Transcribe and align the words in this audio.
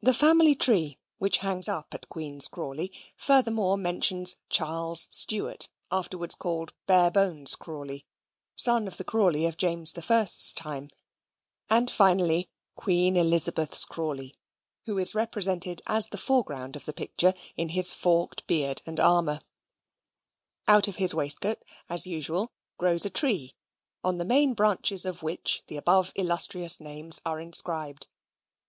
The 0.00 0.14
family 0.14 0.54
tree 0.54 1.00
(which 1.18 1.38
hangs 1.38 1.68
up 1.68 1.92
at 1.92 2.08
Queen's 2.08 2.46
Crawley) 2.46 2.92
furthermore 3.16 3.76
mentions 3.76 4.36
Charles 4.48 5.08
Stuart, 5.10 5.68
afterwards 5.90 6.36
called 6.36 6.72
Barebones 6.86 7.56
Crawley, 7.56 8.06
son 8.54 8.86
of 8.86 8.96
the 8.96 9.02
Crawley 9.02 9.46
of 9.46 9.56
James 9.56 9.94
the 9.94 10.02
First's 10.02 10.52
time; 10.52 10.88
and 11.68 11.90
finally, 11.90 12.48
Queen 12.76 13.16
Elizabeth's 13.16 13.84
Crawley, 13.84 14.36
who 14.86 14.98
is 14.98 15.16
represented 15.16 15.82
as 15.88 16.10
the 16.10 16.16
foreground 16.16 16.76
of 16.76 16.84
the 16.84 16.92
picture 16.92 17.34
in 17.56 17.70
his 17.70 17.92
forked 17.92 18.46
beard 18.46 18.82
and 18.86 19.00
armour. 19.00 19.40
Out 20.68 20.86
of 20.86 20.94
his 20.94 21.12
waistcoat, 21.12 21.60
as 21.88 22.06
usual, 22.06 22.52
grows 22.78 23.04
a 23.04 23.10
tree, 23.10 23.54
on 24.04 24.18
the 24.18 24.24
main 24.24 24.54
branches 24.54 25.04
of 25.04 25.24
which 25.24 25.64
the 25.66 25.76
above 25.76 26.12
illustrious 26.14 26.78
names 26.78 27.20
are 27.26 27.40
inscribed. 27.40 28.06